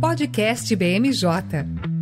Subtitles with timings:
[0.00, 1.93] Podcast BMJ.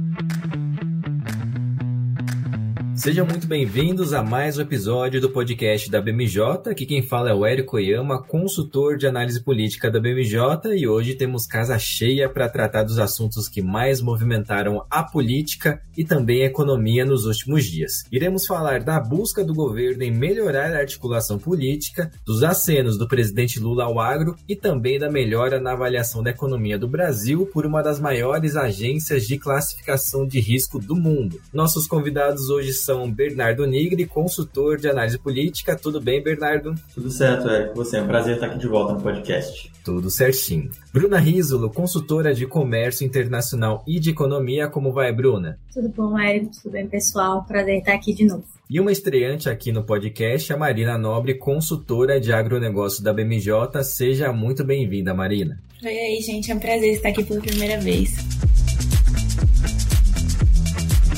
[3.03, 6.71] Sejam muito bem-vindos a mais um episódio do podcast da BMJ.
[6.71, 11.17] Aqui quem fala é o Érico Oyama, consultor de análise política da BMJ, e hoje
[11.17, 16.47] temos casa cheia para tratar dos assuntos que mais movimentaram a política e também a
[16.47, 18.05] economia nos últimos dias.
[18.12, 23.59] Iremos falar da busca do governo em melhorar a articulação política, dos acenos do presidente
[23.59, 27.83] Lula ao agro e também da melhora na avaliação da economia do Brasil por uma
[27.83, 31.41] das maiores agências de classificação de risco do mundo.
[31.53, 35.74] Nossos convidados hoje são são Bernardo Nigri, consultor de análise política.
[35.74, 36.74] Tudo bem, Bernardo?
[36.95, 37.74] Tudo certo, Érico.
[37.77, 39.73] Você é um prazer estar aqui de volta no podcast.
[39.82, 40.70] Tudo certinho.
[40.92, 44.68] Bruna Risolo, consultora de comércio internacional e de economia.
[44.68, 45.59] Como vai, Bruna?
[45.73, 46.51] Tudo bom, Érico?
[46.62, 47.45] Tudo bem, pessoal?
[47.45, 48.45] Prazer estar aqui de novo.
[48.68, 53.82] E uma estreante aqui no podcast, a Marina Nobre, consultora de agronegócio da BMJ.
[53.84, 55.59] Seja muito bem-vinda, Marina.
[55.82, 56.52] Oi aí, gente.
[56.52, 58.15] É um prazer estar aqui pela primeira vez.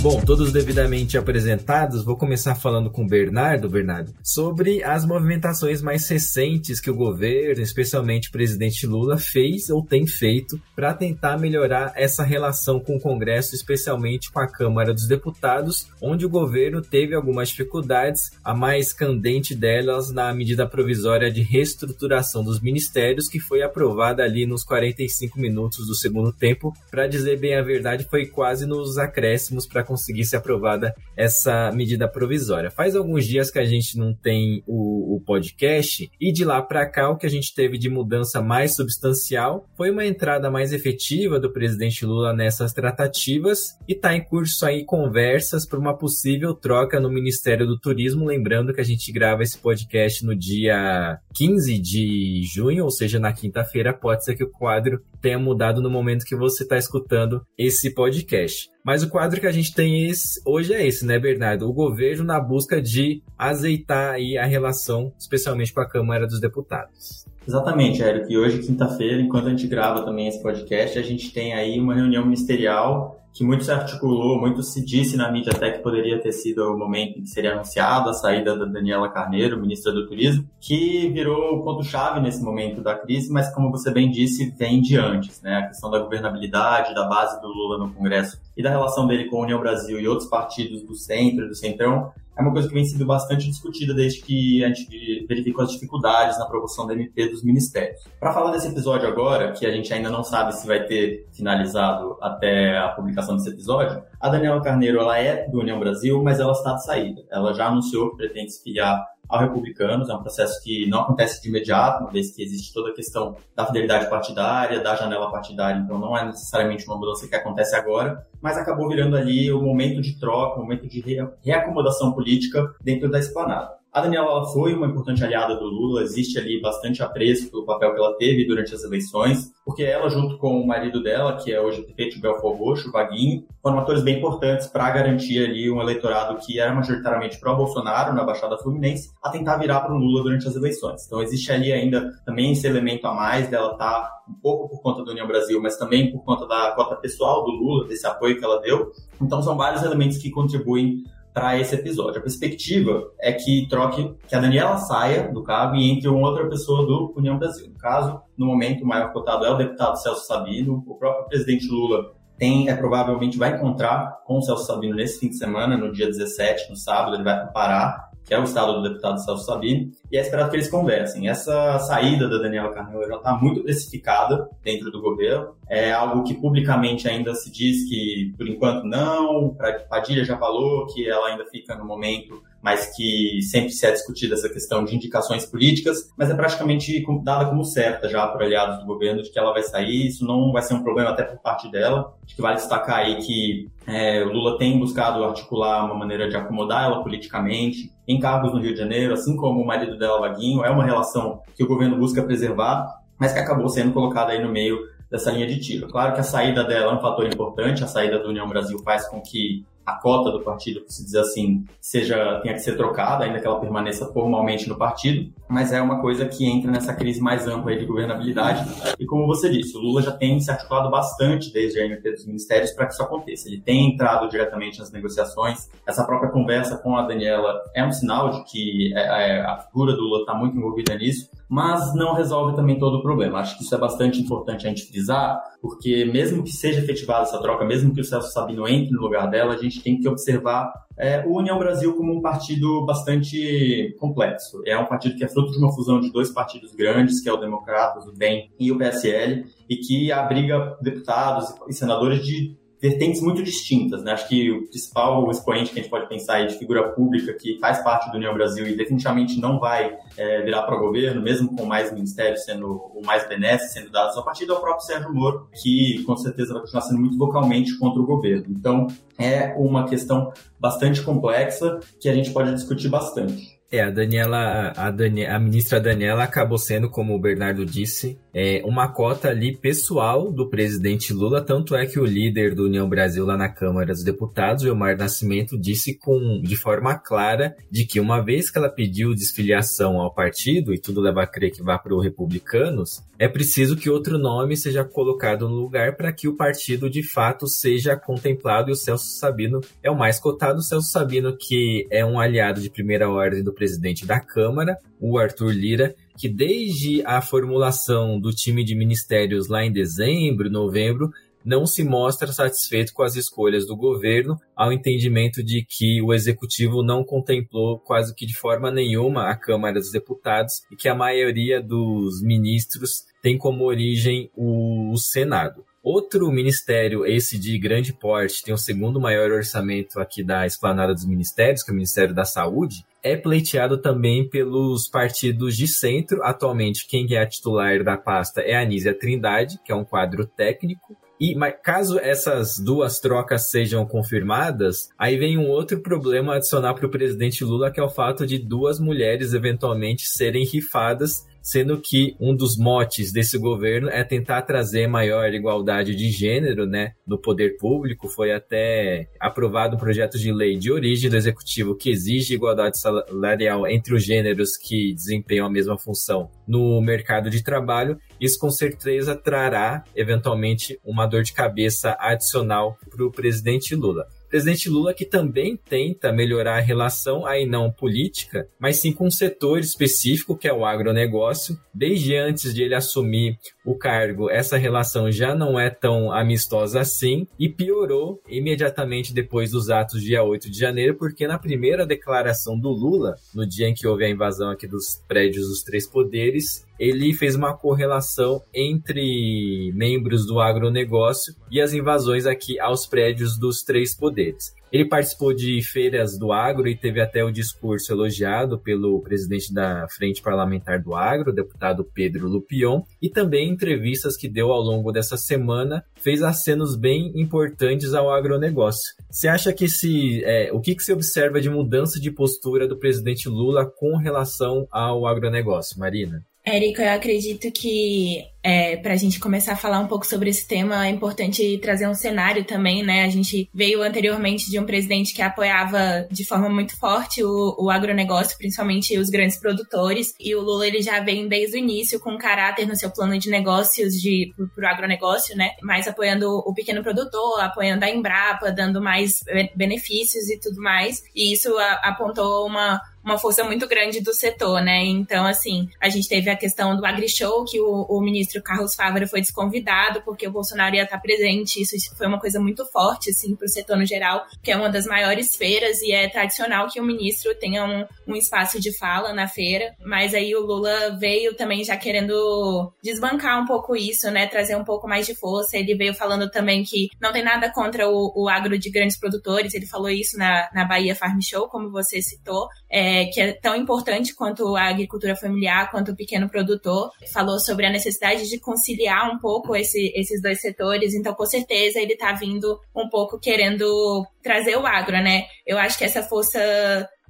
[0.05, 6.07] Bom, todos devidamente apresentados, vou começar falando com o Bernardo, Bernardo, sobre as movimentações mais
[6.07, 11.95] recentes que o governo, especialmente o presidente Lula, fez ou tem feito para tentar melhorar
[11.97, 17.15] essa relação com o Congresso, especialmente com a Câmara dos Deputados, onde o governo teve
[17.15, 23.63] algumas dificuldades, a mais candente delas na medida provisória de reestruturação dos ministérios, que foi
[23.63, 26.77] aprovada ali nos 45 minutos do segundo tempo.
[26.91, 32.09] Para dizer bem a verdade, foi quase nos acréscimos para conseguir ser aprovada essa medida
[32.09, 32.71] provisória.
[32.71, 36.89] Faz alguns dias que a gente não tem o, o podcast e de lá para
[36.91, 41.39] cá o que a gente teve de mudança mais substancial foi uma entrada mais efetiva
[41.39, 46.99] do presidente Lula nessas tratativas e está em curso aí conversas para uma possível troca
[46.99, 52.43] no Ministério do Turismo, lembrando que a gente grava esse podcast no dia 15 de
[52.53, 56.37] junho, ou seja, na quinta-feira, pode ser que o quadro tenha mudado no momento que
[56.37, 58.69] você está escutando esse podcast.
[58.85, 61.69] Mas o quadro que a gente tem esse, hoje é esse, né, Bernardo?
[61.69, 67.27] O governo na busca de azeitar aí a relação, especialmente com a Câmara dos Deputados.
[67.47, 68.31] Exatamente, Érico.
[68.31, 71.95] E hoje, quinta-feira, enquanto a gente grava também esse podcast, a gente tem aí uma
[71.95, 76.31] reunião ministerial que muito se articulou, muito se disse na mídia até que poderia ter
[76.31, 80.49] sido o momento em que seria anunciada a saída da Daniela Carneiro, ministra do Turismo,
[80.61, 84.97] que virou o ponto-chave nesse momento da crise, mas como você bem disse, vem de
[84.97, 85.57] antes, né?
[85.57, 89.39] A questão da governabilidade, da base do Lula no Congresso e da relação dele com
[89.39, 92.85] a União Brasil e outros partidos do centro do centrão é uma coisa que vem
[92.85, 97.43] sendo bastante discutida desde que a gente verificou as dificuldades na promoção da MP dos
[97.43, 98.01] ministérios.
[98.19, 102.17] Para falar desse episódio agora, que a gente ainda não sabe se vai ter finalizado
[102.21, 106.53] até a publicação desse episódio, a Daniela Carneiro ela é do União Brasil, mas ela
[106.53, 107.23] está de saída.
[107.31, 110.09] Ela já anunciou que pretende se filiar ao Republicanos.
[110.09, 113.37] É um processo que não acontece de imediato, uma vez que existe toda a questão
[113.55, 118.27] da fidelidade partidária, da janela partidária, então não é necessariamente uma mudança que acontece agora,
[118.41, 121.03] mas acabou virando ali o momento de troca, o momento de
[121.43, 123.84] reacomodação política dentro da esplanada.
[123.95, 128.01] A Daniela foi uma importante aliada do Lula, existe ali bastante apreço pelo papel que
[128.01, 131.81] ela teve durante as eleições, porque ela, junto com o marido dela, que é hoje
[131.81, 136.59] prefeito de Belfort Roxo, Vaguinho, foram atores bem importantes para garantir ali um eleitorado que
[136.59, 141.07] era majoritariamente pró-Bolsonaro na Baixada Fluminense, a tentar virar para o Lula durante as eleições.
[141.07, 144.83] Então existe ali ainda também esse elemento a mais dela estar tá um pouco por
[144.83, 148.37] conta da União Brasil, mas também por conta da cota pessoal do Lula, desse apoio
[148.37, 148.91] que ela deu.
[149.23, 152.21] Então são vários elementos que contribuem para esse episódio.
[152.21, 156.49] A perspectiva é que troque, que a Daniela saia do cargo e entre uma outra
[156.49, 157.69] pessoa do União Brasil.
[157.69, 160.85] No caso, no momento, o maior cotado é o deputado Celso Sabino.
[160.87, 165.29] O próprio presidente Lula tem, é, provavelmente vai encontrar com o Celso Sabino nesse fim
[165.29, 168.75] de semana, no dia 17, no sábado, ele vai para Pará que é o estado
[168.75, 171.29] do deputado Celso Sabino, e é esperado que eles conversem.
[171.29, 176.35] Essa saída da Daniela Carneiro já está muito precificada dentro do governo, é algo que
[176.35, 179.57] publicamente ainda se diz que, por enquanto, não,
[179.89, 184.33] Padilha já falou que ela ainda fica no momento mas que sempre se é discutida
[184.33, 188.87] essa questão de indicações políticas, mas é praticamente dada como certa já por aliados do
[188.87, 191.71] governo de que ela vai sair, isso não vai ser um problema até por parte
[191.71, 192.15] dela.
[192.25, 196.39] Acho que vale destacar aí que é, o Lula tem buscado articular uma maneira de
[196.39, 200.65] acomodar ela politicamente em cargos no Rio de Janeiro, assim como o marido dela, Vaguinho,
[200.65, 202.87] é uma relação que o governo busca preservar,
[203.21, 204.79] mas que acabou sendo colocada aí no meio
[205.11, 205.87] dessa linha de tiro.
[205.89, 209.07] Claro que a saída dela é um fator importante, a saída da União Brasil faz
[209.07, 213.41] com que a cota do partido, se dizer assim, seja tenha que ser trocada, ainda
[213.41, 217.47] que ela permaneça formalmente no partido, mas é uma coisa que entra nessa crise mais
[217.47, 218.65] ampla de governabilidade.
[218.99, 222.27] E como você disse, o Lula já tem se articulado bastante desde a MP dos
[222.27, 223.49] ministérios para que isso aconteça.
[223.49, 225.71] Ele tem entrado diretamente nas negociações.
[225.87, 229.93] Essa própria conversa com a Daniela é um sinal de que é, é, a figura
[229.93, 233.39] do Lula está muito envolvida nisso, mas não resolve também todo o problema.
[233.39, 237.41] Acho que isso é bastante importante a gente frisar, porque mesmo que seja efetivada essa
[237.41, 240.73] troca, mesmo que o Celso Sabino entre no lugar dela, a gente tem que observar
[240.99, 244.63] é, o União Brasil como um partido bastante complexo.
[244.67, 247.33] É um partido que é fruto de uma fusão de dois partidos grandes, que é
[247.33, 253.23] o Democratas, o DEM e o PSL, e que abriga deputados e senadores de vertentes
[253.23, 254.13] muito distintas, né?
[254.13, 257.59] Acho que o principal expoente que a gente pode pensar é de figura pública que
[257.59, 261.57] faz parte do União Brasil e definitivamente não vai é, virar para o governo, mesmo
[261.57, 265.15] com mais ministérios sendo o mais benesses sendo dados ao partido, é o próprio Sérgio
[265.15, 268.45] Moro, que com certeza vai continuar sendo muito vocalmente contra o governo.
[268.51, 268.87] Então,
[269.19, 273.55] é uma questão bastante complexa que a gente pode discutir bastante.
[273.73, 278.61] É, a Daniela, a, Dani, a ministra Daniela acabou sendo, como o Bernardo disse, é,
[278.65, 283.25] uma cota ali pessoal do presidente Lula, tanto é que o líder do União Brasil
[283.25, 288.01] lá na Câmara dos Deputados, o Elmar Nascimento, disse com, de forma clara de que
[288.01, 291.79] uma vez que ela pediu desfiliação ao partido, e tudo leva a crer que vá
[291.79, 296.37] para os republicanos, é preciso que outro nome seja colocado no lugar para que o
[296.37, 300.59] partido de fato seja contemplado, e o Celso Sabino é o mais cotado.
[300.59, 305.19] O Celso Sabino, que é um aliado de primeira ordem do presidente da Câmara, o
[305.19, 311.11] Arthur Lira, que desde a formulação do time de ministérios lá em dezembro, novembro,
[311.45, 316.83] não se mostra satisfeito com as escolhas do governo, ao entendimento de que o executivo
[316.83, 321.61] não contemplou quase que de forma nenhuma a Câmara dos Deputados e que a maioria
[321.61, 325.65] dos ministros tem como origem o Senado.
[325.83, 331.05] Outro ministério, esse de grande porte, tem o segundo maior orçamento aqui da esplanada dos
[331.05, 336.25] ministérios, que é o Ministério da Saúde, é pleiteado também pelos partidos de centro.
[336.25, 340.27] Atualmente, quem é a titular da pasta é a Anísia Trindade, que é um quadro
[340.27, 340.97] técnico.
[341.21, 346.87] E mas caso essas duas trocas sejam confirmadas, aí vem um outro problema adicionar para
[346.87, 352.17] o presidente Lula, que é o fato de duas mulheres eventualmente serem rifadas sendo que
[352.19, 357.59] um dos motes desse governo é tentar trazer maior igualdade de gênero, né, no poder
[357.59, 358.09] público.
[358.09, 363.67] Foi até aprovado um projeto de lei de origem do executivo que exige igualdade salarial
[363.67, 367.99] entre os gêneros que desempenham a mesma função no mercado de trabalho.
[368.19, 374.69] Isso com certeza trará eventualmente uma dor de cabeça adicional para o presidente Lula presidente
[374.69, 379.61] Lula que também tenta melhorar a relação, aí não política, mas sim com um setor
[379.61, 381.57] específico, que é o agronegócio.
[381.73, 387.27] Desde antes de ele assumir o cargo, essa relação já não é tão amistosa assim
[387.39, 392.69] e piorou imediatamente depois dos atos dia 8 de janeiro, porque na primeira declaração do
[392.69, 397.15] Lula, no dia em que houve a invasão aqui dos prédios dos três poderes, ele
[397.15, 403.97] fez uma correlação entre membros do agronegócio e as invasões aqui aos prédios dos três
[403.97, 404.55] poderes.
[404.75, 409.87] Ele participou de feiras do agro e teve até o discurso elogiado pelo presidente da
[409.89, 415.17] Frente Parlamentar do Agro, deputado Pedro Lupion, e também entrevistas que deu ao longo dessa
[415.17, 418.97] semana fez acenos bem importantes ao agronegócio.
[419.09, 422.77] Você acha que esse, é, o que, que se observa de mudança de postura do
[422.77, 426.21] presidente Lula com relação ao agronegócio, Marina?
[426.45, 430.47] Érico, eu acredito que é, para a gente começar a falar um pouco sobre esse
[430.47, 433.05] tema, é importante trazer um cenário também, né?
[433.05, 437.71] A gente veio anteriormente de um presidente que apoiava de forma muito forte o, o
[437.71, 442.19] agronegócio, principalmente os grandes produtores, e o Lula ele já vem desde o início com
[442.19, 445.53] caráter no seu plano de negócios de para o agronegócio, né?
[445.63, 449.21] Mais apoiando o pequeno produtor, apoiando a Embrapa, dando mais
[449.57, 451.03] benefícios e tudo mais.
[451.17, 454.83] E isso a, apontou uma uma força muito grande do setor, né?
[454.87, 459.07] Então, assim, a gente teve a questão do AgriShow, que o, o ministro Carlos Fávaro
[459.09, 461.63] foi desconvidado porque o Bolsonaro ia estar presente.
[461.63, 464.69] Isso foi uma coisa muito forte, assim, para o setor no geral, que é uma
[464.69, 469.13] das maiores feiras e é tradicional que o ministro tenha um, um espaço de fala
[469.13, 469.75] na feira.
[469.85, 474.27] Mas aí o Lula veio também já querendo desbancar um pouco isso, né?
[474.27, 475.57] Trazer um pouco mais de força.
[475.57, 479.55] Ele veio falando também que não tem nada contra o, o agro de grandes produtores.
[479.55, 482.49] Ele falou isso na, na Bahia Farm Show, como você citou.
[482.71, 486.91] É, que é tão importante quanto a agricultura familiar, quanto o pequeno produtor.
[487.13, 491.81] Falou sobre a necessidade de conciliar um pouco esse, esses dois setores, então com certeza
[491.81, 495.25] ele está vindo um pouco querendo trazer o agro, né?
[495.47, 496.39] Eu acho que essa força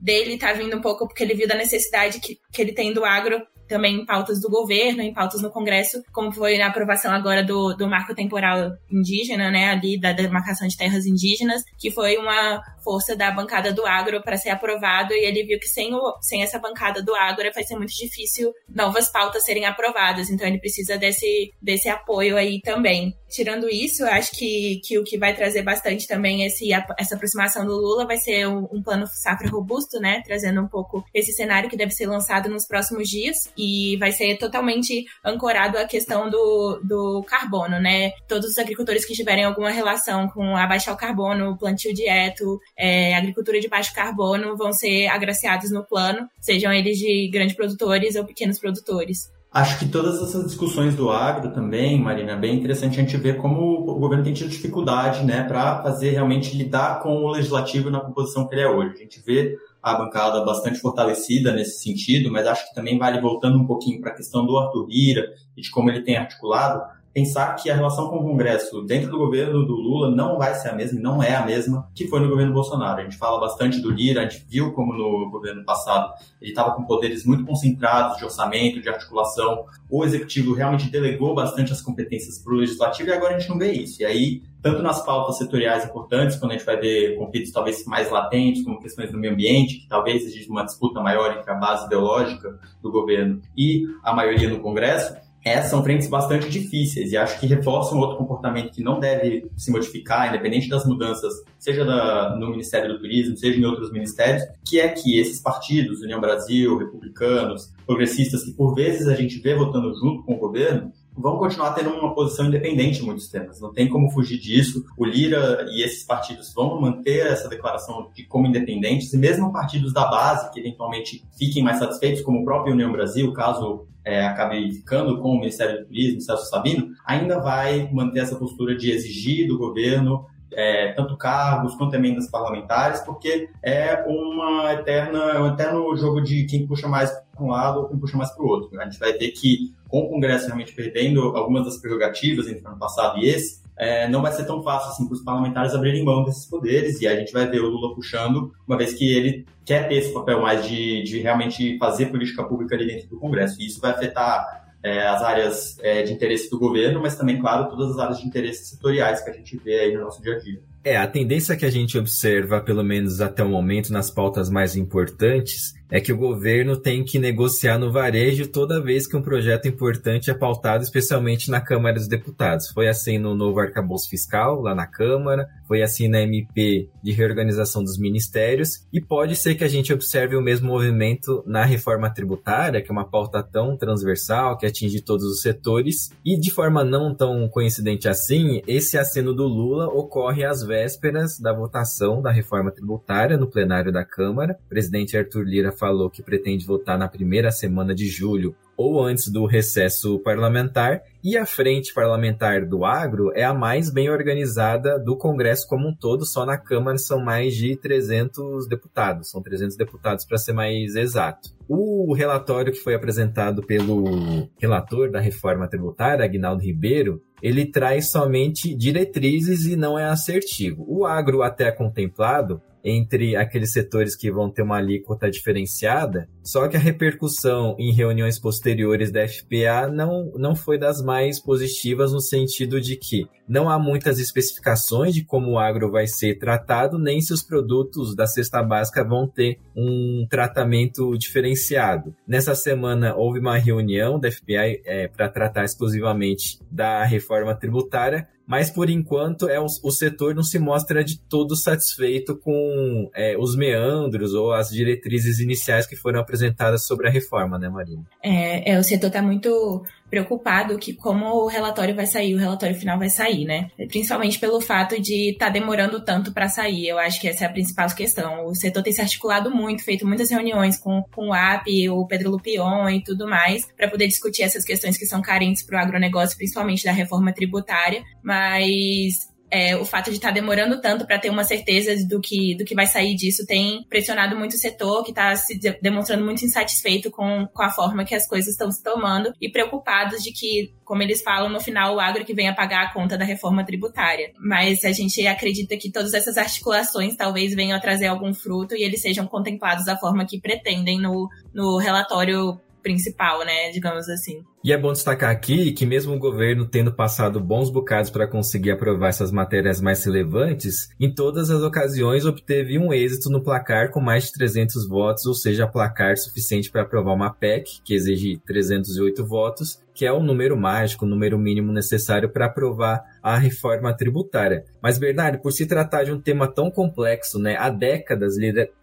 [0.01, 3.05] dele está vindo um pouco porque ele viu da necessidade que, que ele tem do
[3.05, 7.43] agro também em pautas do governo, em pautas no Congresso, como foi na aprovação agora
[7.43, 12.63] do, do marco temporal indígena, né, ali da demarcação de terras indígenas, que foi uma
[12.85, 16.43] força da bancada do agro para ser aprovado e ele viu que sem, o, sem
[16.43, 20.99] essa bancada do agro vai ser muito difícil novas pautas serem aprovadas, então ele precisa
[20.99, 23.17] desse, desse apoio aí também.
[23.29, 26.69] Tirando isso, eu acho que, que o que vai trazer bastante também esse,
[26.99, 31.05] essa aproximação do Lula vai ser um, um plano safra robusto, né, trazendo um pouco
[31.13, 35.85] esse cenário que deve ser lançado nos próximos dias, e vai ser totalmente ancorado à
[35.85, 38.13] questão do, do carbono, né?
[38.29, 43.61] Todos os agricultores que tiverem alguma relação com abaixar o carbono, plantio direto, é, agricultura
[43.61, 48.59] de baixo carbono, vão ser agraciados no plano, sejam eles de grandes produtores ou pequenos
[48.59, 49.35] produtores.
[49.55, 53.37] Acho que todas essas discussões do agro também, Marina, é bem interessante a gente ver
[53.37, 58.01] como o governo tem tido dificuldade, né, para fazer realmente lidar com o legislativo na
[58.01, 58.95] composição que ele é hoje.
[58.95, 63.59] A gente vê a bancada bastante fortalecida nesse sentido, mas acho que também vale voltando
[63.59, 66.83] um pouquinho para a questão do Arthur Lira e de como ele tem articulado,
[67.15, 70.71] pensar que a relação com o Congresso dentro do governo do Lula não vai ser
[70.71, 73.01] a mesma, não é a mesma que foi no governo Bolsonaro.
[73.01, 76.73] A gente fala bastante do Lira, a gente viu como no governo passado ele estava
[76.73, 79.65] com poderes muito concentrados de orçamento, de articulação.
[79.89, 83.59] O executivo realmente delegou bastante as competências para o legislativo e agora a gente não
[83.59, 84.03] vê isso.
[84.03, 88.11] E aí, tanto nas pautas setoriais importantes, quando a gente vai ver conflitos talvez mais
[88.11, 91.87] latentes, como questões do meio ambiente, que talvez exista uma disputa maior entre a base
[91.87, 95.15] ideológica do governo e a maioria no Congresso,
[95.45, 99.71] é, são frentes bastante difíceis e acho que reforçam outro comportamento que não deve se
[99.71, 104.81] modificar, independente das mudanças, seja da, no Ministério do Turismo, seja em outros ministérios, que
[104.81, 109.95] é que esses partidos, União Brasil, republicanos, progressistas, que por vezes a gente vê votando
[109.95, 113.61] junto com o governo, vão continuar tendo uma posição independente em muitos temas.
[113.61, 114.85] Não tem como fugir disso.
[114.97, 119.93] O Lira e esses partidos vão manter essa declaração de como independentes, e mesmo partidos
[119.93, 124.71] da base que eventualmente fiquem mais satisfeitos, como o próprio União Brasil, caso é, acabe
[124.73, 129.49] ficando com o Ministério do Turismo, Celso Sabino, ainda vai manter essa postura de exigir
[129.49, 135.97] do governo é, tanto cargos quanto emendas parlamentares, porque é uma eterna, é um eterno
[135.97, 138.81] jogo de quem puxa mais para um lado ou quem puxa mais para o outro.
[138.81, 142.69] A gente vai ter que, com o Congresso realmente perdendo algumas das prerrogativas entre o
[142.69, 146.05] ano passado e esse, é, não vai ser tão fácil assim para os parlamentares abrirem
[146.05, 149.45] mão desses poderes e a gente vai ver o Lula puxando, uma vez que ele
[149.65, 153.61] quer ter esse papel mais de, de realmente fazer política pública ali dentro do Congresso.
[153.61, 157.69] E isso vai afetar é, as áreas é, de interesse do governo, mas também, claro,
[157.69, 160.39] todas as áreas de interesse setoriais que a gente vê aí no nosso dia a
[160.39, 160.61] dia.
[160.85, 164.77] É, a tendência que a gente observa, pelo menos até o momento, nas pautas mais
[164.77, 169.69] importantes, é que o governo tem que negociar no varejo toda vez que um projeto
[169.69, 172.69] importante é pautado, especialmente na Câmara dos Deputados.
[172.71, 177.83] Foi assim no novo arcabouço fiscal, lá na Câmara, foi assim na MP de reorganização
[177.83, 182.83] dos ministérios, e pode ser que a gente observe o mesmo movimento na reforma tributária,
[182.83, 187.15] que é uma pauta tão transversal, que atinge todos os setores, e de forma não
[187.15, 193.37] tão coincidente assim, esse aceno do Lula ocorre às vésperas da votação da reforma tributária
[193.37, 194.59] no plenário da Câmara.
[194.67, 199.29] O presidente Arthur Lira falou que pretende votar na primeira semana de julho ou antes
[199.29, 205.17] do recesso parlamentar, e a frente parlamentar do agro é a mais bem organizada do
[205.17, 210.25] Congresso como um todo, só na Câmara são mais de 300 deputados, são 300 deputados
[210.25, 211.51] para ser mais exato.
[211.69, 218.75] O relatório que foi apresentado pelo relator da reforma tributária, Agnaldo Ribeiro, ele traz somente
[218.75, 220.83] diretrizes e não é assertivo.
[220.89, 226.77] O agro até contemplado entre aqueles setores que vão ter uma alíquota diferenciada, só que
[226.77, 232.81] a repercussão em reuniões posteriores da FPA não, não foi das mais positivas no sentido
[232.81, 237.33] de que não há muitas especificações de como o agro vai ser tratado, nem se
[237.33, 242.15] os produtos da cesta básica vão ter um tratamento diferenciado.
[242.27, 248.71] Nessa semana houve uma reunião da FPA é, para tratar exclusivamente da reforma tributária, mas
[248.71, 253.57] por enquanto é o, o, setor não se mostra de todo satisfeito com é, os
[253.57, 258.05] meandros ou as diretrizes iniciais que foram apresentadas sobre a reforma, né, Marina?
[258.23, 262.75] É, é o setor está muito preocupado que como o relatório vai sair, o relatório
[262.77, 263.71] final vai sair, né?
[263.89, 266.89] Principalmente pelo fato de estar tá demorando tanto para sair.
[266.89, 268.47] Eu acho que essa é a principal questão.
[268.47, 272.31] O setor tem se articulado muito, feito muitas reuniões com, com o AP, o Pedro
[272.31, 276.37] Lupion e tudo mais, para poder discutir essas questões que são carentes para o agronegócio,
[276.37, 278.03] principalmente da reforma tributária.
[278.23, 282.57] Mas é, o fato de estar tá demorando tanto para ter uma certeza do que,
[282.57, 286.45] do que vai sair disso tem pressionado muito o setor, que está se demonstrando muito
[286.45, 290.75] insatisfeito com, com a forma que as coisas estão se tomando e preocupados de que,
[290.85, 294.33] como eles falam, no final o agro que venha pagar a conta da reforma tributária.
[294.41, 298.83] Mas a gente acredita que todas essas articulações talvez venham a trazer algum fruto e
[298.83, 304.43] eles sejam contemplados da forma que pretendem no, no relatório principal, né, digamos assim.
[304.65, 308.71] E é bom destacar aqui que mesmo o governo tendo passado bons bocados para conseguir
[308.71, 314.01] aprovar essas matérias mais relevantes, em todas as ocasiões obteve um êxito no placar com
[314.01, 319.27] mais de 300 votos, ou seja, placar suficiente para aprovar uma PEC, que exige 308
[319.27, 324.65] votos, que é o número mágico, o número mínimo necessário para aprovar a reforma tributária.
[324.83, 328.35] Mas, Bernardo, por se tratar de um tema tão complexo, né, há décadas,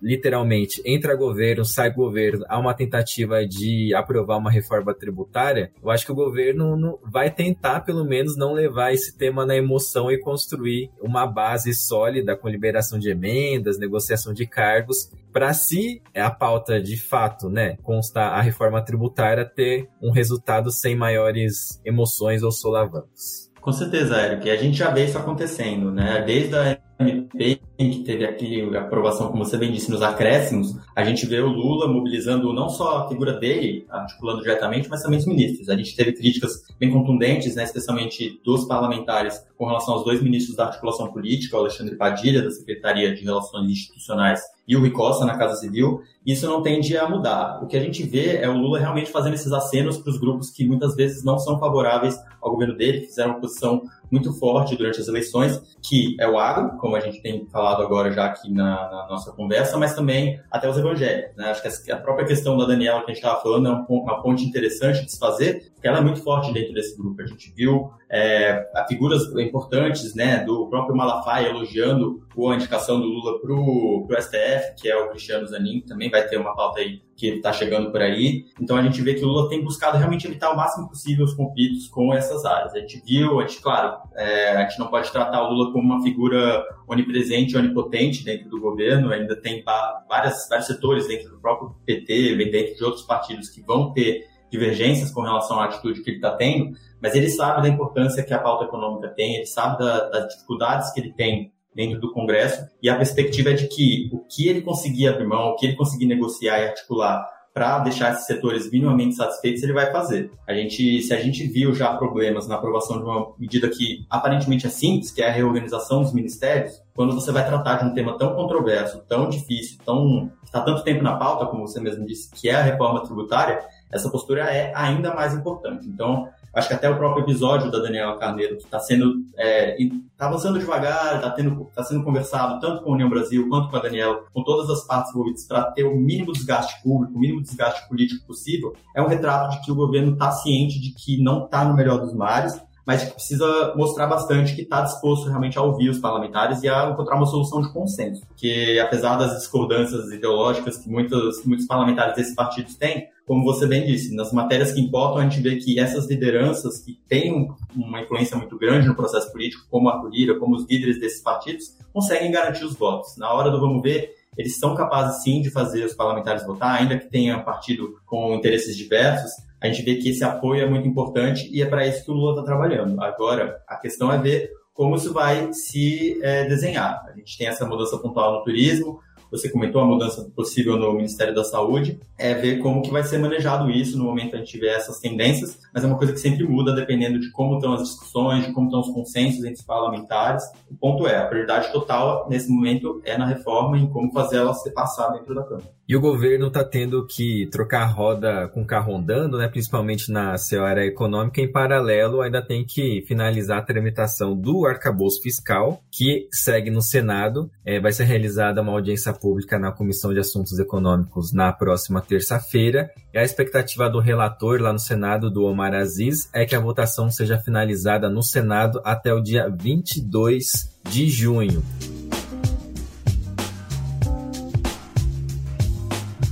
[0.01, 6.05] literalmente, entra governo, sai governo, há uma tentativa de aprovar uma reforma tributária, eu acho
[6.05, 10.89] que o governo vai tentar, pelo menos, não levar esse tema na emoção e construir
[11.01, 16.97] uma base sólida com liberação de emendas, negociação de cargos, para se a pauta de
[16.97, 23.49] fato, né, constar a reforma tributária ter um resultado sem maiores emoções ou solavancos.
[23.59, 24.49] Com certeza, Eric.
[24.49, 26.23] A gente já vê isso acontecendo, né?
[26.25, 31.03] Desde a MP, que teve aqui a aprovação, como você bem disse, nos acréscimos, a
[31.03, 35.25] gente vê o Lula mobilizando não só a figura dele, articulando diretamente, mas também os
[35.25, 35.69] ministros.
[35.69, 40.55] A gente teve críticas bem contundentes, né, especialmente dos parlamentares, com relação aos dois ministros
[40.55, 45.25] da articulação política, o Alexandre Padilha, da Secretaria de Relações Institucionais, e o Rui Costa,
[45.25, 46.01] na Casa Civil.
[46.25, 47.61] Isso não tende a mudar.
[47.63, 50.49] O que a gente vê é o Lula realmente fazendo esses acenos para os grupos
[50.49, 53.81] que muitas vezes não são favoráveis ao governo dele, fizeram uma posição
[54.11, 58.11] muito forte durante as eleições, que é o agro, como a gente tem falado agora
[58.11, 61.35] já aqui na, na nossa conversa, mas também até os evangélicos.
[61.37, 61.49] Né?
[61.49, 64.43] Acho que a própria questão da Daniela que a gente estava falando é uma ponte
[64.43, 67.21] interessante de se fazer, porque ela é muito forte dentro desse grupo.
[67.21, 73.39] A gente viu é, figuras importantes né, do próprio Malafaia elogiando a indicação do Lula
[73.41, 77.27] para o STF, que é o Cristiano Zanin, também vai ter uma pauta aí que
[77.27, 78.45] está chegando por aí.
[78.59, 81.33] Então a gente vê que o Lula tem buscado realmente evitar o máximo possível os
[81.33, 82.73] conflitos com essas áreas.
[82.73, 85.83] A gente viu, a gente, claro, é, a gente não pode tratar o Lula como
[85.83, 91.75] uma figura onipresente, onipotente dentro do governo, ainda tem várias, vários setores dentro do próprio
[91.85, 96.17] PT, dentro de outros partidos que vão ter divergências com relação à atitude que ele
[96.17, 100.09] está tendo, mas ele sabe da importância que a pauta econômica tem, ele sabe da,
[100.09, 104.19] das dificuldades que ele tem dentro do Congresso e a perspectiva é de que o
[104.19, 108.25] que ele conseguir abrir mão, o que ele conseguir negociar e articular para deixar esses
[108.25, 110.31] setores minimamente satisfeitos, ele vai fazer.
[110.47, 114.67] A gente, se a gente viu já problemas na aprovação de uma medida que aparentemente
[114.67, 118.17] é simples, que é a reorganização dos ministérios, quando você vai tratar de um tema
[118.17, 122.49] tão controverso, tão difícil, tão está tanto tempo na pauta, como você mesmo disse, que
[122.49, 123.59] é a reforma tributária,
[123.91, 125.87] essa postura é ainda mais importante.
[125.87, 129.13] Então, Acho que até o próprio episódio da Daniela Carneiro, que está sendo.
[129.37, 129.77] É,
[130.17, 131.29] tá avançando devagar, está
[131.75, 134.85] tá sendo conversado tanto com a União Brasil quanto com a Daniela, com todas as
[134.85, 139.07] partes envolvidas, para ter o mínimo desgaste público, o mínimo desgaste político possível, é um
[139.07, 142.61] retrato de que o governo está ciente de que não está no melhor dos mares,
[142.85, 146.89] mas que precisa mostrar bastante que está disposto realmente a ouvir os parlamentares e a
[146.89, 148.25] encontrar uma solução de consenso.
[148.27, 153.85] Porque, apesar das discordâncias ideológicas que muitos, muitos parlamentares desses partidos têm, como você bem
[153.85, 158.35] disse, nas matérias que importam, a gente vê que essas lideranças que têm uma influência
[158.35, 162.65] muito grande no processo político, como a Lira, como os líderes desses partidos, conseguem garantir
[162.65, 163.15] os votos.
[163.15, 166.97] Na hora do vamos ver, eles são capazes sim de fazer os parlamentares votar, ainda
[166.97, 169.31] que tenha partido com interesses diversos.
[169.61, 172.13] A gente vê que esse apoio é muito importante e é para isso que o
[172.13, 173.01] Lula está trabalhando.
[173.01, 177.01] Agora, a questão é ver como isso vai se é, desenhar.
[177.07, 178.99] A gente tem essa mudança pontual no turismo,
[179.31, 183.17] você comentou a mudança possível no Ministério da Saúde, é ver como que vai ser
[183.17, 186.19] manejado isso no momento que a gente tiver essas tendências, mas é uma coisa que
[186.19, 189.65] sempre muda dependendo de como estão as discussões, de como estão os consensos entre os
[189.65, 190.43] parlamentares.
[190.69, 194.53] O ponto é, a prioridade total nesse momento é na reforma e como fazer ela
[194.53, 195.80] ser passada dentro da Câmara.
[195.91, 200.09] E o governo está tendo que trocar a roda com o carro andando, né, principalmente
[200.09, 206.29] na seara econômica, em paralelo ainda tem que finalizar a tramitação do arcabouço fiscal, que
[206.31, 207.51] segue no Senado.
[207.65, 212.89] É, vai ser realizada uma audiência Pública na Comissão de Assuntos Econômicos na próxima terça-feira.
[213.13, 217.11] E a expectativa do relator lá no Senado, do Omar Aziz, é que a votação
[217.11, 221.61] seja finalizada no Senado até o dia 22 de junho.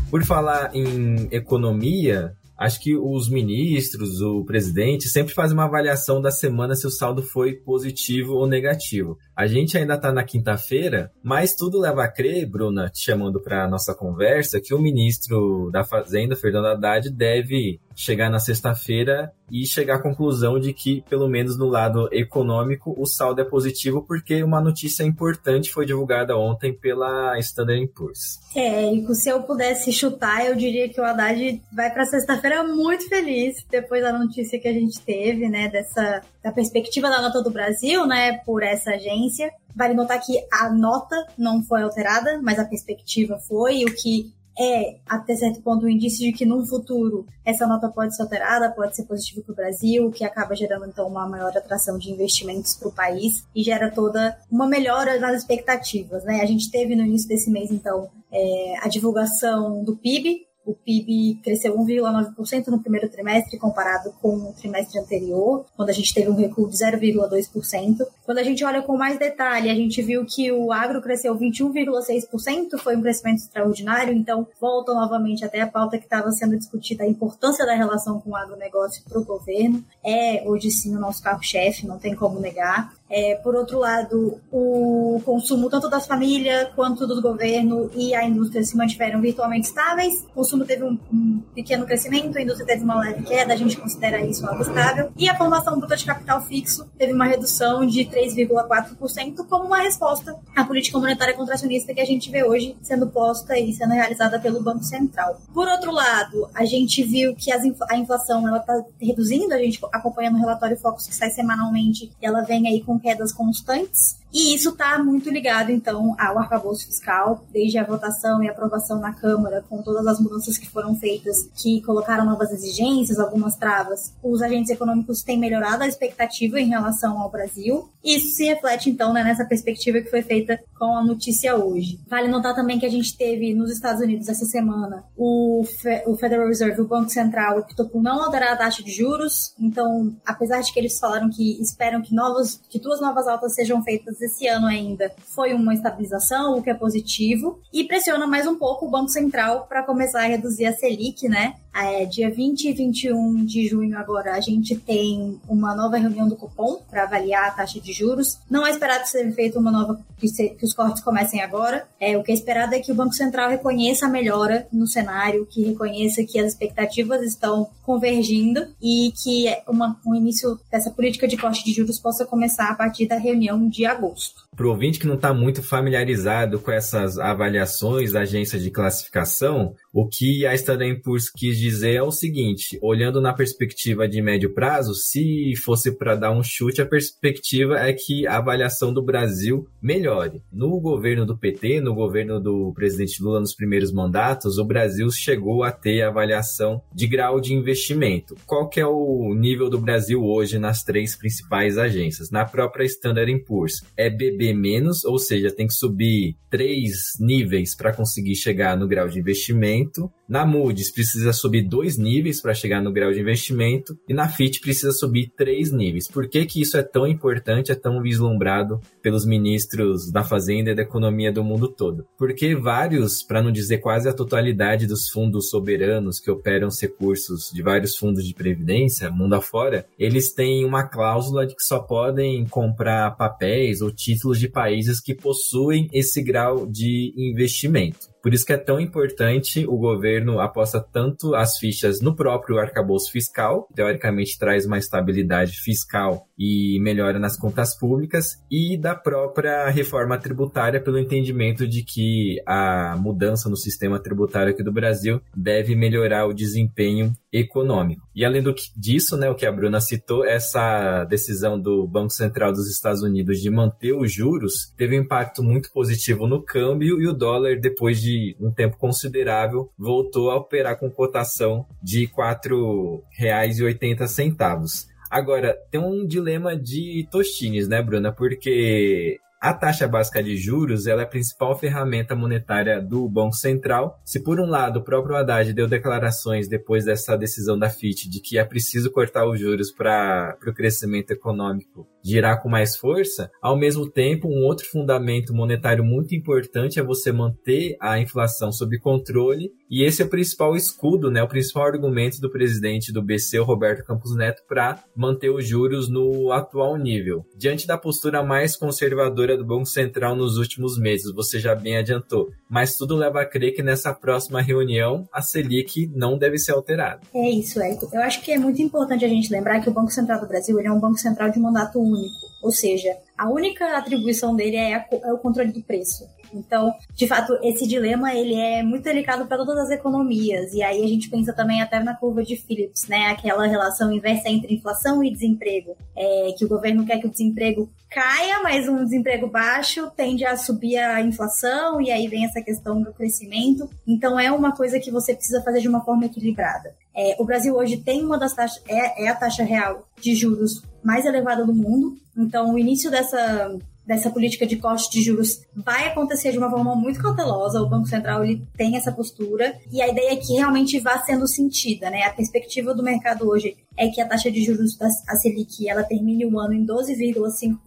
[0.10, 6.32] Por falar em economia, acho que os ministros, o presidente, sempre fazem uma avaliação da
[6.32, 9.20] semana se o saldo foi positivo ou negativo.
[9.36, 13.64] A gente ainda está na quinta-feira, mas tudo leva a crer, Bruna, te chamando para
[13.64, 19.66] a nossa conversa, que o ministro da Fazenda, Fernando Haddad, deve chegar na sexta-feira e
[19.68, 24.42] chegar à conclusão de que, pelo menos no lado econômico, o saldo é positivo, porque
[24.42, 28.40] uma notícia importante foi divulgada ontem pela Standard Poor's.
[28.56, 33.10] É, e se eu pudesse chutar, eu diria que o Haddad vai para sexta-feira muito
[33.10, 37.52] feliz, depois da notícia que a gente teve, né, dessa da perspectiva da nota do
[37.52, 39.52] Brasil, né, por essa agência.
[39.76, 44.98] Vale notar que a nota não foi alterada, mas a perspectiva foi, o que é,
[45.08, 48.94] até certo ponto, um indício de que num futuro essa nota pode ser alterada, pode
[48.94, 52.74] ser positiva para o Brasil, o que acaba gerando então uma maior atração de investimentos
[52.74, 56.26] para o país e gera toda uma melhora nas expectativas.
[56.26, 56.42] Né?
[56.42, 61.40] A gente teve no início desse mês, então, é, a divulgação do PIB, o PIB
[61.44, 66.36] cresceu 1,9% no primeiro trimestre comparado com o trimestre anterior, quando a gente teve um
[66.36, 68.06] recuo de 0,2%.
[68.26, 72.78] Quando a gente olha com mais detalhe, a gente viu que o agro cresceu 21,6%,
[72.78, 77.08] foi um crescimento extraordinário, então volta novamente até a pauta que estava sendo discutida, a
[77.08, 79.84] importância da relação com o agronegócio para o governo.
[80.06, 82.94] É hoje sim o nosso carro-chefe, não tem como negar.
[83.10, 88.64] É, por outro lado, o consumo tanto das famílias quanto do governo e a indústria
[88.64, 90.24] se mantiveram virtualmente estáveis.
[90.32, 93.78] O consumo teve um, um, pequeno crescimento, a indústria teve uma leve queda, a gente
[93.78, 95.12] considera isso algo estável.
[95.18, 100.36] E a formação bruta de capital fixo teve uma redução de 3,4% como uma resposta
[100.56, 104.62] à política monetária contracionista que a gente vê hoje sendo posta e sendo realizada pelo
[104.62, 105.42] Banco Central.
[105.54, 110.36] Por outro lado, a gente viu que infl a inflação está reduzindo, a gente acompanhando
[110.36, 114.18] o relatório Focus que sai semanalmente, e ela vem aí com quedas constantes.
[114.34, 119.14] E isso está muito ligado, então, ao arcabouço fiscal, desde a votação e aprovação na
[119.14, 124.14] Câmara, com todas as mudanças que foram feitas, que colocaram novas exigências, algumas travas.
[124.24, 127.90] Os agentes econômicos têm melhorado a expectativa em relação ao Brasil.
[128.04, 132.00] Isso se reflete, então, né, nessa perspectiva que foi feita com a notícia hoje.
[132.08, 136.16] Vale notar também que a gente teve nos Estados Unidos essa semana o, Fe o
[136.16, 139.54] Federal Reserve, o Banco Central, optou por não alterar a taxa de juros.
[139.60, 143.84] Então, apesar de que eles falaram que esperam que novos, que duas novas altas sejam
[143.84, 148.56] feitas esse ano ainda, foi uma estabilização, o que é positivo, e pressiona mais um
[148.56, 151.56] pouco o Banco Central para começar a reduzir a Selic, né?
[151.74, 156.36] É, dia 20 e 21 de junho agora a gente tem uma nova reunião do
[156.36, 158.40] Copom para avaliar a taxa de juros.
[158.50, 161.88] Não é esperado seja feita uma nova que, se, que, os cortes comecem agora.
[162.00, 165.46] É, o que é esperado é que o Banco Central reconheça a melhora no cenário,
[165.46, 171.38] que reconheça que as expectativas estão convergindo e que uma, o início dessa política de
[171.38, 174.09] corte de juros possa começar a partir da reunião de agosto.
[174.56, 179.74] Para o ouvinte que não está muito familiarizado com essas avaliações da agência de classificação,
[179.94, 184.54] o que a Standard Poor's quis dizer é o seguinte: olhando na perspectiva de médio
[184.54, 189.68] prazo, se fosse para dar um chute, a perspectiva é que a avaliação do Brasil
[189.82, 190.42] melhore.
[190.52, 195.64] No governo do PT, no governo do presidente Lula nos primeiros mandatos, o Brasil chegou
[195.64, 198.36] a ter avaliação de grau de investimento.
[198.46, 202.30] Qual que é o nível do Brasil hoje nas três principais agências?
[202.30, 207.94] Na própria Standard Poor's, é BB menos, ou seja, tem que subir três níveis para
[207.94, 210.10] conseguir chegar no grau de investimento.
[210.30, 214.62] Na Moody's precisa subir dois níveis para chegar no grau de investimento e na Fitch
[214.62, 216.08] precisa subir três níveis.
[216.08, 220.76] Por que, que isso é tão importante, é tão vislumbrado pelos ministros da Fazenda e
[220.76, 222.06] da Economia do mundo todo?
[222.16, 227.50] Porque vários, para não dizer quase a totalidade dos fundos soberanos que operam os recursos
[227.52, 232.46] de vários fundos de previdência, mundo afora, eles têm uma cláusula de que só podem
[232.46, 238.10] comprar papéis ou títulos de países que possuem esse grau de investimento.
[238.22, 243.12] Por isso que é tão importante o governo aposta tanto as fichas no próprio arcabouço
[243.12, 250.18] fiscal, teoricamente traz uma estabilidade fiscal e melhora nas contas públicas, e da própria reforma
[250.18, 256.26] tributária, pelo entendimento de que a mudança no sistema tributário aqui do Brasil deve melhorar
[256.26, 258.08] o desempenho econômico.
[258.16, 262.12] E além do que, disso, né, o que a Bruna citou, essa decisão do Banco
[262.12, 267.00] Central dos Estados Unidos de manter os juros teve um impacto muito positivo no câmbio
[267.02, 272.12] e o dólar, depois de um tempo considerável, voltou a operar com cotação de R$
[272.18, 274.88] 4,80.
[275.10, 278.14] Agora, tem um dilema de Tostines, né, Bruna?
[278.14, 283.98] Porque a taxa básica de juros ela é a principal ferramenta monetária do Banco Central.
[284.04, 288.20] Se por um lado o próprio Haddad deu declarações depois dessa decisão da FIT de
[288.20, 293.58] que é preciso cortar os juros para o crescimento econômico girar com mais força, ao
[293.58, 299.52] mesmo tempo um outro fundamento monetário muito importante é você manter a inflação sob controle
[299.70, 303.86] e esse é o principal escudo, né, o principal argumento do presidente do BC, Roberto
[303.86, 307.26] Campos Neto, para manter os juros no atual nível.
[307.38, 312.30] Diante da postura mais conservadora do Banco Central nos últimos meses, você já bem adiantou,
[312.50, 317.02] mas tudo leva a crer que nessa próxima reunião a Selic não deve ser alterada.
[317.14, 317.90] É isso, Érico.
[317.94, 320.60] Eu acho que é muito importante a gente lembrar que o Banco Central do Brasil
[320.60, 321.99] é um banco central de mandato único.
[322.42, 326.08] Ou seja, a única atribuição dele é, a, é o controle do preço.
[326.34, 330.54] Então, de fato, esse dilema ele é muito delicado para todas as economias.
[330.54, 333.08] E aí a gente pensa também até na curva de Phillips, né?
[333.08, 335.76] Aquela relação inversa entre inflação e desemprego.
[335.96, 340.38] É, que o governo quer que o desemprego caia, mas um desemprego baixo tende a
[340.38, 343.70] subir a inflação e aí vem essa questão do crescimento.
[343.88, 346.74] Então é uma coisa que você precisa fazer de uma forma equilibrada.
[346.96, 350.62] É, o Brasil hoje tem uma das taxas, é, é a taxa real de juros
[350.84, 351.98] mais elevada do mundo.
[352.18, 353.58] Então, o início dessa
[353.90, 357.60] dessa política de corte de juros vai acontecer de uma forma muito cautelosa.
[357.60, 361.28] O Banco Central ele tem essa postura e a ideia é que realmente vá sendo
[361.28, 362.04] sentida, né?
[362.04, 366.24] A perspectiva do mercado hoje é que a taxa de juros da Selic ela termine
[366.24, 367.58] o ano em 12,5%,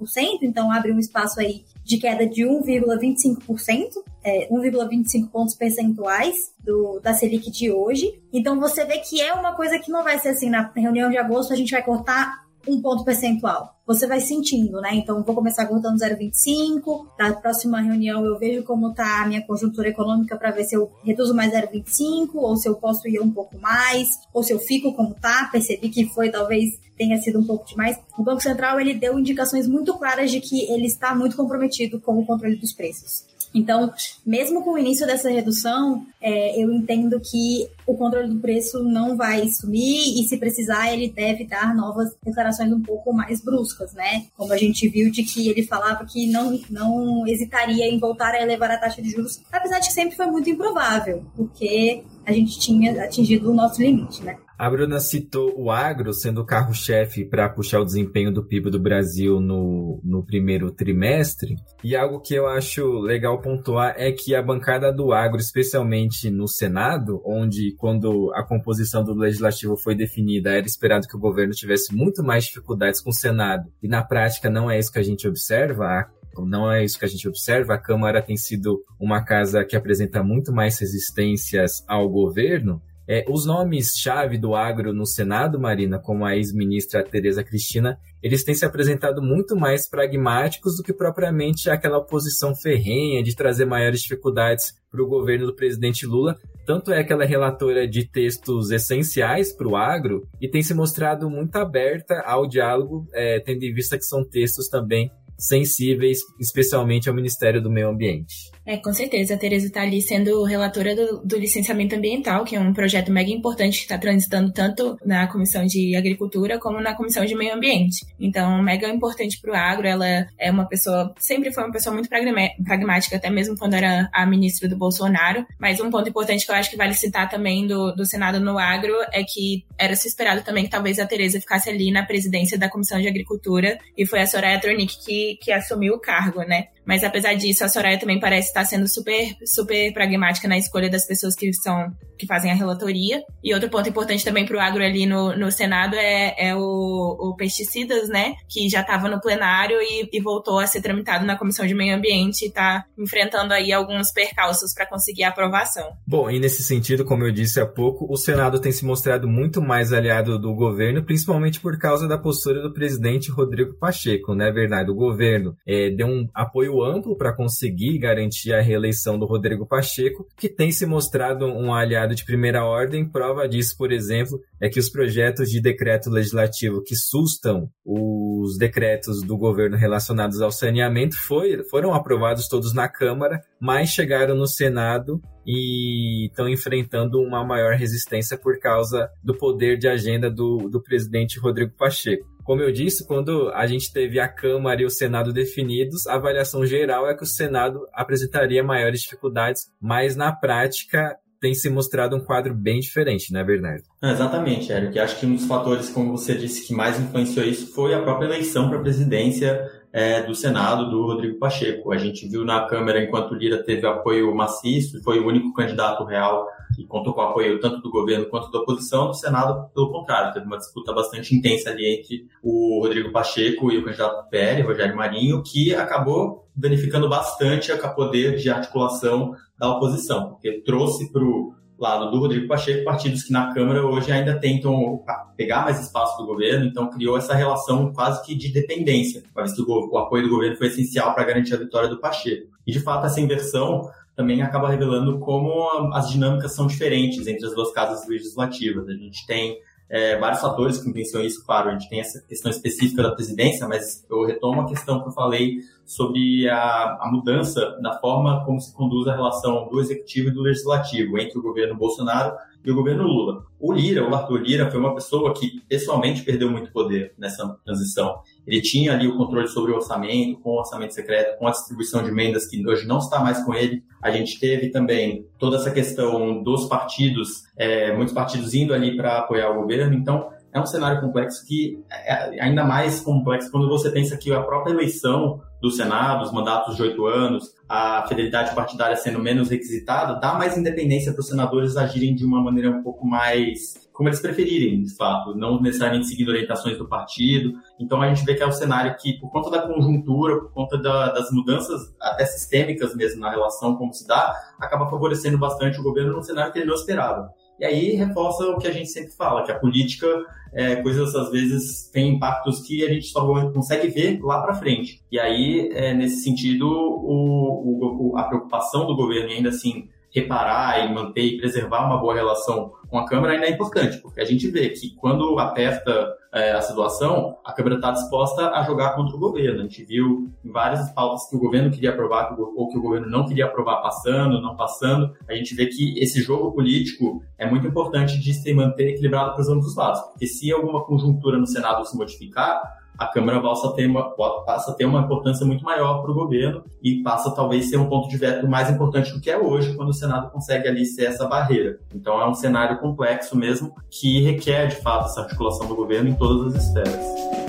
[0.42, 3.88] então abre um espaço aí de queda de 1,25%,
[4.22, 8.22] é, 1,25 pontos percentuais do, da Selic de hoje.
[8.32, 11.16] Então você vê que é uma coisa que não vai ser assim, na reunião de
[11.16, 13.76] agosto a gente vai cortar um ponto percentual.
[13.86, 14.90] Você vai sentindo, né?
[14.94, 17.06] Então, vou começar cortando 0,25.
[17.18, 20.90] Na próxima reunião, eu vejo como está a minha conjuntura econômica para ver se eu
[21.04, 24.94] reduzo mais 0,25 ou se eu posso ir um pouco mais, ou se eu fico
[24.94, 25.48] como tá.
[25.50, 27.98] Percebi que foi talvez tenha sido um pouco demais.
[28.16, 32.18] O Banco Central ele deu indicações muito claras de que ele está muito comprometido com
[32.18, 33.24] o controle dos preços.
[33.54, 33.92] Então,
[34.24, 39.16] mesmo com o início dessa redução, é, eu entendo que o controle do preço não
[39.16, 44.26] vai sumir e, se precisar, ele deve dar novas declarações um pouco mais bruscas, né?
[44.36, 48.42] Como a gente viu de que ele falava que não, não hesitaria em voltar a
[48.42, 52.58] elevar a taxa de juros, apesar de que sempre foi muito improvável, porque a gente
[52.58, 54.36] tinha atingido o nosso limite, né?
[54.62, 58.78] A Bruna citou o agro sendo o carro-chefe para puxar o desempenho do PIB do
[58.78, 61.56] Brasil no, no primeiro trimestre.
[61.82, 66.46] E algo que eu acho legal pontuar é que a bancada do agro, especialmente no
[66.46, 71.92] Senado, onde quando a composição do legislativo foi definida, era esperado que o governo tivesse
[71.92, 73.68] muito mais dificuldades com o Senado.
[73.82, 76.08] E na prática não é isso que a gente observa.
[76.38, 77.74] Não é isso que a gente observa.
[77.74, 82.80] A Câmara tem sido uma casa que apresenta muito mais resistências ao governo.
[83.08, 88.54] É, os nomes-chave do agro no Senado, Marina, como a ex-ministra Tereza Cristina, eles têm
[88.54, 94.74] se apresentado muito mais pragmáticos do que propriamente aquela oposição ferrenha de trazer maiores dificuldades
[94.90, 96.38] para o governo do presidente Lula.
[96.64, 100.72] Tanto é que ela é relatora de textos essenciais para o agro e tem se
[100.72, 107.08] mostrado muito aberta ao diálogo, é, tendo em vista que são textos também sensíveis, especialmente
[107.08, 108.52] ao Ministério do Meio Ambiente.
[108.64, 109.34] É, com certeza.
[109.34, 113.30] A Tereza está ali sendo relatora do, do, licenciamento ambiental, que é um projeto mega
[113.30, 118.06] importante que está transitando tanto na Comissão de Agricultura como na Comissão de Meio Ambiente.
[118.20, 119.86] Então, mega importante para o agro.
[119.86, 124.24] Ela é uma pessoa, sempre foi uma pessoa muito pragmática, até mesmo quando era a
[124.24, 125.44] ministra do Bolsonaro.
[125.58, 128.58] Mas um ponto importante que eu acho que vale citar também do, do Senado no
[128.58, 132.56] agro é que era se esperado também que talvez a Tereza ficasse ali na presidência
[132.56, 136.68] da Comissão de Agricultura e foi a Soraya Tronic que, que assumiu o cargo, né?
[136.86, 141.06] Mas apesar disso, a Soraya também parece estar sendo super, super pragmática na escolha das
[141.06, 141.92] pessoas que são
[142.22, 143.22] que fazem a relatoria.
[143.42, 146.60] E outro ponto importante também para o agro ali no, no Senado é, é o,
[146.60, 148.34] o pesticidas, né?
[148.48, 151.96] Que já estava no plenário e, e, voltou a ser tramitado na Comissão de Meio
[151.96, 155.90] Ambiente e está enfrentando aí alguns percalços para conseguir a aprovação.
[156.06, 159.60] Bom, e nesse sentido, como eu disse há pouco, o Senado tem se mostrado muito
[159.60, 164.92] mais aliado do governo, principalmente por causa da postura do presidente Rodrigo Pacheco, né, Bernardo?
[164.92, 169.66] O governo é, deu um apoio apoio amplo para conseguir garantir a reeleição do Rodrigo
[169.66, 173.08] Pacheco, que tem se mostrado um aliado de primeira ordem.
[173.08, 179.22] Prova disso, por exemplo, é que os projetos de decreto legislativo que sustam os decretos
[179.22, 185.20] do governo relacionados ao saneamento foi, foram aprovados todos na Câmara, mas chegaram no Senado
[185.46, 191.38] e estão enfrentando uma maior resistência por causa do poder de agenda do, do presidente
[191.38, 192.26] Rodrigo Pacheco.
[192.44, 196.66] Como eu disse, quando a gente teve a Câmara e o Senado definidos, a avaliação
[196.66, 202.20] geral é que o Senado apresentaria maiores dificuldades, mas na prática tem se mostrado um
[202.20, 203.82] quadro bem diferente, né, Bernardo?
[204.00, 204.96] exatamente, Eric.
[204.96, 208.26] Acho que um dos fatores, como você disse, que mais influenciou isso foi a própria
[208.26, 211.92] eleição para a presidência é, do Senado do Rodrigo Pacheco.
[211.92, 216.46] A gente viu na Câmara, enquanto Lira teve apoio maciço, foi o único candidato real
[216.78, 220.32] e contou com o apoio tanto do governo quanto da oposição, no Senado, pelo contrário,
[220.32, 224.96] teve uma disputa bastante intensa ali entre o Rodrigo Pacheco e o candidato PL, Rogério
[224.96, 231.54] Marinho, que acabou danificando bastante o poder de articulação da oposição, porque trouxe para o
[231.78, 235.02] lado do Rodrigo Pacheco, partidos que na Câmara hoje ainda tentam
[235.36, 239.62] pegar mais espaço do governo, então criou essa relação quase que de dependência, uma que
[239.62, 242.52] o apoio do governo foi essencial para garantir a vitória do Pacheco.
[242.64, 243.82] E de fato essa inversão
[244.14, 248.88] também acaba revelando como as dinâmicas são diferentes entre as duas casas legislativas.
[248.88, 252.50] A gente tem é, vários fatores que influenciam isso, claro, a gente tem essa questão
[252.50, 257.78] específica da presidência, mas eu retomo a questão que eu falei sobre a, a mudança
[257.80, 261.76] na forma como se conduz a relação do executivo e do legislativo entre o governo
[261.76, 263.44] Bolsonaro e o governo Lula.
[263.58, 268.20] O Lira, o Arthur Lira, foi uma pessoa que pessoalmente perdeu muito poder nessa transição.
[268.46, 272.02] Ele tinha ali o controle sobre o orçamento, com o orçamento secreto, com a distribuição
[272.02, 273.82] de emendas, que hoje não está mais com ele.
[274.00, 279.18] A gente teve também toda essa questão dos partidos, é, muitos partidos indo ali para
[279.18, 279.94] apoiar o governo.
[279.94, 284.42] Então, é um cenário complexo que é ainda mais complexo quando você pensa que a
[284.42, 290.18] própria eleição do Senado, os mandatos de oito anos, a fidelidade partidária sendo menos requisitada,
[290.18, 294.20] dá mais independência para os senadores agirem de uma maneira um pouco mais como eles
[294.20, 297.52] preferirem, de fato, não necessariamente seguindo orientações do partido.
[297.78, 300.78] Então a gente vê que é um cenário que, por conta da conjuntura, por conta
[300.78, 305.82] da, das mudanças até sistêmicas mesmo na relação como se dá, acaba favorecendo bastante o
[305.82, 307.30] governo num cenário que ele não esperava.
[307.58, 310.06] E aí reforça o que a gente sempre fala, que a política,
[310.52, 315.00] é, coisas às vezes têm impactos que a gente só consegue ver lá para frente.
[315.10, 320.94] E aí, é, nesse sentido, o, o, a preocupação do governo ainda assim reparar e
[320.94, 324.46] manter e preservar uma boa relação com a Câmara ainda é importante, porque a gente
[324.48, 329.18] vê que quando aperta é, a situação, a Câmara está disposta a jogar contra o
[329.18, 329.60] governo.
[329.60, 333.26] A gente viu várias pautas que o governo queria aprovar ou que o governo não
[333.26, 335.14] queria aprovar passando, não passando.
[335.26, 339.40] A gente vê que esse jogo político é muito importante de se manter equilibrado para
[339.40, 342.62] os ambos lados, porque se alguma conjuntura no Senado se modificar,
[342.98, 344.10] a Câmara passa a ter uma,
[344.44, 347.88] passa a ter uma importância muito maior para o governo e passa talvez ser um
[347.88, 351.04] ponto de veto mais importante do que é hoje, quando o Senado consegue ali ser
[351.04, 351.78] essa barreira.
[351.94, 356.14] Então é um cenário complexo mesmo que requer de fato essa articulação do governo em
[356.14, 357.42] todas as esferas.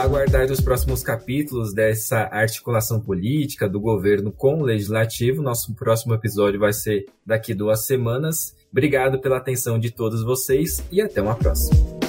[0.00, 5.42] Aguardar os próximos capítulos dessa articulação política do governo com o legislativo.
[5.42, 8.54] Nosso próximo episódio vai ser daqui duas semanas.
[8.70, 11.99] Obrigado pela atenção de todos vocês e até uma próxima.